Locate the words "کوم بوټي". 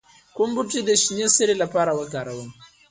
0.35-0.79